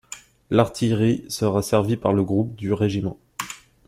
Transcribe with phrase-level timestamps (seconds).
[0.49, 3.03] L'artillerie sera servie par le Groupe du Rgt.